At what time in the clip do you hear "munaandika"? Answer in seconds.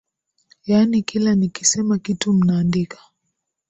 2.33-2.97